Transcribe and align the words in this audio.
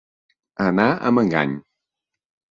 Anar 0.63 0.87
amb 1.09 1.21
engany. 1.23 1.53